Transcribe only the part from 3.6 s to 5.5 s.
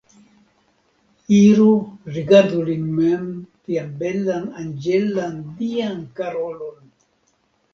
vian belan, anĝelan,